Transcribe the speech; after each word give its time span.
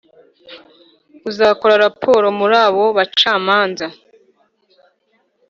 uzakora 1.29 1.73
raporo 1.85 2.25
muri 2.39 2.55
abo 2.65 2.85
bacamanza 2.97 3.85